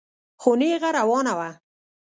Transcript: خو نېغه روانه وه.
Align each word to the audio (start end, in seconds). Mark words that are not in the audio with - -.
خو 0.41 0.51
نېغه 0.59 0.89
روانه 0.99 1.33
وه. 1.37 1.49